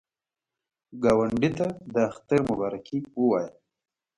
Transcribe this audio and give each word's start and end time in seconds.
ګاونډي 1.03 1.49
ته 1.57 1.67
د 1.93 1.95
اختر 2.09 2.39
مبارکي 2.49 2.97
ووایه 3.19 3.51